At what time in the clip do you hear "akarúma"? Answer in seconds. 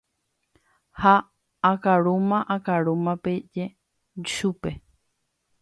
1.71-2.37, 2.55-3.13